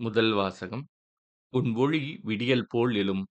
முதல் 0.00 0.32
வாசகம் 0.32 0.82
உன் 1.52 1.70
ஒளி 1.74 2.00
விடியல் 2.24 2.64
போல் 2.66 2.94
எழும் 2.94 3.22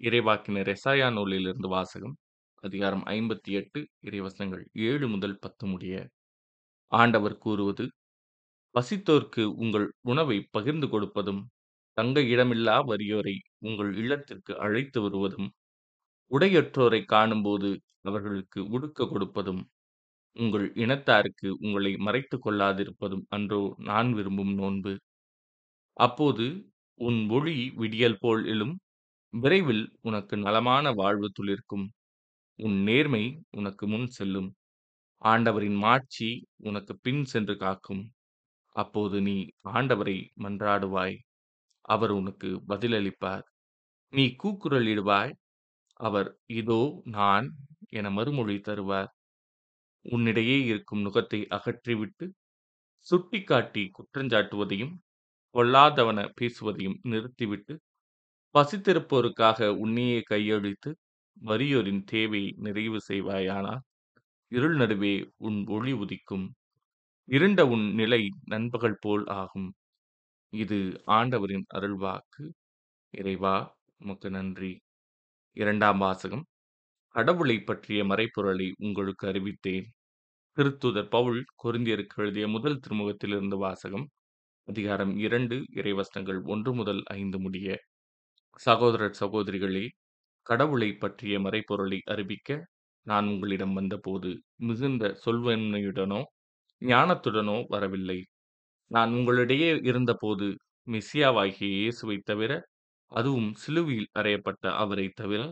இறைவாக்கினர் 0.00 0.70
எசாயா 0.72 1.08
நூலிலிருந்து 1.12 1.68
வாசகம் 1.68 2.14
அதிகாரம் 2.62 3.04
ஐம்பத்தி 3.06 3.52
எட்டு 3.52 3.80
இறைவசனங்கள் 4.00 4.64
ஏழு 4.88 5.06
முதல் 5.08 5.36
பத்து 5.38 5.64
முடிய. 5.66 5.94
ஆண்டவர் 6.92 7.36
கூறுவது 7.38 7.84
பசித்தோர்க்கு 8.74 9.44
உங்கள் 9.56 9.86
உணவை 10.04 10.38
பகிர்ந்து 10.50 10.88
கொடுப்பதும் 10.88 11.42
தங்க 11.98 12.20
இடமில்லா 12.32 12.76
வறியோரை 12.90 13.36
உங்கள் 13.60 13.92
இல்லத்திற்கு 13.96 14.54
அழைத்து 14.58 15.00
வருவதும் 15.02 15.50
உடையற்றோரை 16.30 17.02
காணும்போது 17.06 17.70
அவர்களுக்கு 18.02 18.60
உடுக்க 18.70 19.06
கொடுப்பதும் 19.06 19.62
உங்கள் 20.36 20.68
இனத்தாருக்கு 20.76 21.48
உங்களை 21.60 21.92
மறைத்து 22.00 22.38
கொள்ளாதிருப்பதும் 22.40 23.26
அன்றோ 23.30 23.62
நான் 23.84 24.10
விரும்பும் 24.14 24.54
நோன்பு. 24.54 24.94
அப்போது 25.96 26.46
உன் 27.00 27.18
ஒளி 27.30 27.56
விடியல் 27.76 28.18
போல் 28.20 28.42
எழும். 28.46 28.74
விரைவில் 29.34 29.84
உனக்கு 30.00 30.34
நலமான 30.36 30.92
வாழ்வு 30.92 31.28
துளிர்க்கும். 31.32 31.86
உன் 32.58 32.76
நேர்மை 32.82 33.24
உனக்கு 33.50 33.84
முன் 33.88 34.06
செல்லும். 34.08 34.50
ஆண்டவரின் 35.22 35.78
மாட்சி 35.78 36.30
உனக்கு 36.62 36.94
பின் 36.98 37.24
சென்று 37.24 37.56
காக்கும். 37.56 38.04
அப்போது 38.76 39.16
நீ 39.22 39.36
ஆண்டவரை 39.72 40.18
மன்றாடுவாய். 40.42 41.16
அவர் 41.88 42.12
உனக்கு 42.12 42.48
பதிலளிப்பார். 42.68 43.44
நீ 44.12 44.24
கூக்குரலிடுவாய். 44.42 45.32
அவர் 46.00 46.30
இதோ 46.52 46.80
நான் 47.10 47.46
என 47.90 48.10
மறுமொழி 48.10 48.56
தருவார். 48.60 49.10
உன்னிடையே 50.04 50.58
இருக்கும் 50.64 51.04
நுகத்தை 51.04 51.40
அகற்றிவிட்டு 51.50 52.26
சுட்டிக்காட்டி 53.06 53.84
குற்றஞ்சாட்டுவதையும் 53.98 54.94
பொல்லாதவன 55.56 56.20
பேசுவதையும் 56.40 56.98
நிறுத்திவிட்டு 57.02 57.74
பசித்திருப்போருக்காக 58.54 59.68
உன்னையே 59.76 60.22
கையளித்து 60.30 60.90
வறியோரின் 61.42 62.02
தேவையை 62.04 62.54
நிறைவு 62.58 63.00
செய்வாயானால் 63.08 63.82
இருள் 64.52 64.76
நடுவே 64.76 65.14
உன் 65.36 65.58
ஒளி 65.66 65.92
உதிக்கும். 65.94 66.46
இருண்ட 67.28 67.60
உன் 67.66 67.94
நிலை 67.94 68.22
நண்பகல் 68.46 68.98
போல் 69.00 69.26
ஆகும். 69.26 69.68
இது 70.52 70.78
ஆண்டவரின் 71.06 71.66
அருள்வாக்கு. 71.74 72.44
இறைவா 73.14 73.56
உமக்கு 73.98 74.30
நன்றி. 74.30 74.72
இரண்டாம் 75.56 75.98
வாசகம். 75.98 76.44
கடவுளை 77.14 77.60
பற்றிய 77.62 78.04
மறைப்பொருளை 78.04 78.72
உங்களுக்கு 78.78 79.26
அறிவித்தேன். 79.28 79.86
திருத்துதர் 80.56 81.10
பவுல் 81.10 81.44
கொருந்தியருக்கு 81.64 82.16
எழுதிய 82.16 82.48
முதல் 82.48 82.80
திருமுகத்திலிருந்து 82.80 83.58
வாசகம். 83.58 84.06
அதிகாரம் 84.68 85.12
இரண்டு 85.18 85.56
இறைவசனங்கள் 85.72 86.38
ஒன்று 86.46 86.70
முதல் 86.74 87.00
ஐந்து 87.14 87.38
முடிய 87.38 87.68
சகோதரர் 88.60 89.16
சகோதரிகளே 89.20 89.82
கடவுளை 90.46 90.88
பற்றிய 90.96 91.34
மறைப்பொருளை 91.40 91.98
அறிவிக்க 92.06 92.50
நான் 93.06 93.26
உங்களிடம் 93.28 93.74
வந்தபோது 93.74 94.30
மிகுந்த 94.68 95.10
சொல்வன்மையுடனோ 95.24 96.20
ஞானத்துடனோ 96.82 97.58
வரவில்லை. 97.68 98.18
நான் 98.90 99.12
உங்களிடையே 99.12 99.70
இருந்தபோது 99.90 100.48
மெசியாவாகிய 100.86 101.70
இயேசுவை 101.76 102.18
தவிர 102.24 102.52
அதுவும் 103.12 103.50
சிலுவையில் 103.56 104.12
அறையப்பட்ட 104.14 104.66
அவரை 104.76 105.08
தவிர 105.14 105.42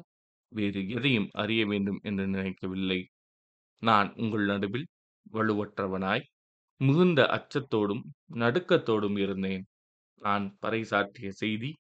வேறு 0.53 0.83
எதையும் 0.97 1.31
அறிய 1.37 1.63
வேண்டும் 1.67 2.01
என்று 2.05 2.27
நினைக்கவில்லை. 2.29 3.01
நான் 3.83 4.09
உங்கள் 4.17 4.47
நடுவில் 4.47 4.89
வலுவற்றவனாய் 5.33 6.25
மிகுந்த 6.81 7.21
அச்சத்தோடும் 7.37 8.03
நடுக்கத்தோடும் 8.35 9.19
இருந்தேன். 9.19 9.63
நான் 10.23 10.47
பறைசாற்றிய 10.63 11.29
செய்தி 11.35 11.71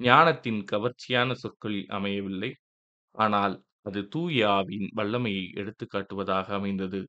ஞானத்தின் 0.00 0.60
கவர்ச்சியான 0.72 1.30
சொற்களில் 1.34 1.88
அமையவில்லை. 1.90 2.50
ஆனால் 3.14 3.56
அது 3.82 4.00
தூய 4.08 4.48
ஆவியின் 4.50 4.90
வல்லமையை 4.94 5.44
எடுத்து 5.54 5.86
காட்டுவதாக 5.86 6.48
அமைந்தது. 6.52 7.00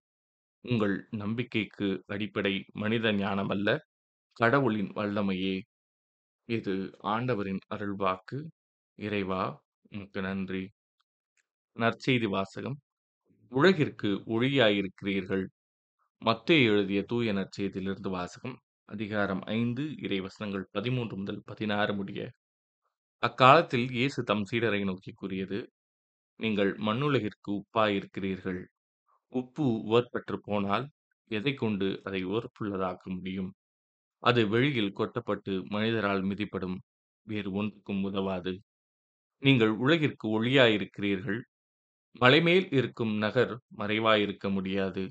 உங்கள் 0.66 0.96
நம்பிக்கைக்கு 1.18 1.90
அடிப்படை 2.08 2.56
மனித 2.75 3.14
ஞானமல்ல 3.16 3.70
கடவுளின் 4.38 4.91
வல்லமையே. 4.96 5.56
இது 6.50 6.75
ஆண்டவரின் 7.09 7.62
அருள்வாக்கு. 7.75 8.40
இறைவா 9.00 9.44
உமக்கு 9.91 10.22
நன்றி. 10.22 10.64
நற்செய்தி 11.75 12.28
வாசகம். 12.30 12.78
உலகிற்கு 13.52 14.09
ஒளியாயிருக்கிறீர்கள். 14.28 15.46
மத்தேயு 16.22 16.66
எழுதிய 16.66 17.04
தூய 17.04 17.34
நற்செய்தியிலிருந்து 17.34 18.09
வாசகம் 18.09 18.54
அதிகாரம் 18.90 19.42
ஐந்து 19.54 19.84
இறைவசனங்கள் 20.02 20.66
பதிமூன்று 20.72 21.16
முதல் 21.18 21.40
பதினாறு 21.46 21.94
முடிய. 21.96 22.20
அக்காலத்தில் 23.24 23.88
இயேசு 23.92 24.24
தம் 24.24 24.44
சீடரை 24.52 24.82
நோக்கி 24.84 25.12
கூறியது 25.14 25.59
நீங்கள் 26.40 26.72
மண்ணுலகிற்கு 26.78 27.50
உப்பாயிருக்கிறீர்கள். 27.52 28.62
உப்பு 29.34 29.66
உவர்பற்று 29.88 30.38
போனால் 30.42 30.86
எதை 31.32 31.54
கொண்டு 31.54 32.02
அதை 32.04 32.22
உவர்ப்புள்ளதாக்க 32.26 33.06
முடியும்? 33.09 33.50
அது 34.24 34.44
வெளியில் 34.48 34.94
கொட்டப்பட்டு 34.94 35.56
மனிதரால் 35.70 36.24
மிதிப்படும் 36.24 36.78
வேறு 37.28 37.52
ஒன்றுக்கும் 37.52 38.03
உதவாது. 38.03 38.53
நீங்கள் 39.44 39.74
உலகிற்கு 39.78 40.28
ஒளியாயிருக்கிறீர்கள். 40.38 41.42
மலைமேல் 42.16 42.70
இருக்கும் 42.72 43.16
நகர் 43.18 43.56
மறைவாயிருக்க 43.78 44.50
முடியாது. 44.52 45.03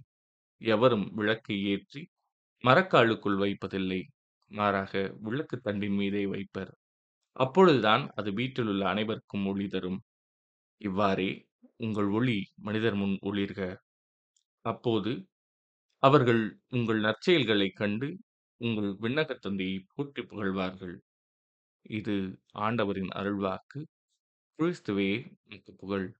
எவரும் 0.60 1.14
விளக்கை 1.14 1.64
ஏற்றி 1.64 2.08
மரக்காலுக்குள் 2.64 3.38
வைப்பதில்லை. 3.38 4.02
மாறாக 4.50 5.14
விளக்கு 5.20 5.60
தண்டின் 5.64 5.96
மீதே 5.96 6.26
வைப்பர். 6.26 6.78
அப்பொழுதுதான் 7.32 8.10
அது 8.14 8.32
வீட்டிலுள்ள 8.32 8.88
அனைவருக்கும் 8.88 9.46
ஒளி 9.46 9.68
தரும். 9.68 10.02
இவ்வாறே 10.78 11.30
உங்கள் 11.76 12.08
ஒளி 12.08 12.52
மனிதர் 12.56 12.94
முன் 12.94 13.18
ஒளிர்க. 13.22 13.76
அப்போது 14.60 15.28
அவர்கள் 16.02 16.60
உங்கள் 16.68 17.00
நற்செயல்களைக் 17.00 17.76
கண்டு 17.76 18.18
உங்கள் 18.56 18.96
விண்ணகத் 19.00 19.38
தந்தையை 19.38 19.86
போற்றி 19.94 20.22
புகழ்வார்கள். 20.24 20.96
இது 21.82 22.16
ஆண்டவரின் 22.52 23.08
அருள்வாக்கு. 23.14 23.80
கிறிஸ்துவே 24.58 25.10
உமக்கு 25.50 25.74
புகழ். 25.74 26.19